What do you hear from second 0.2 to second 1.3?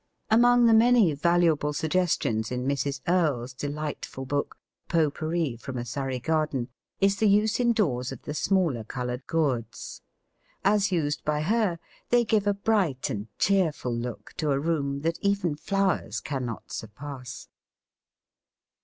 Among the many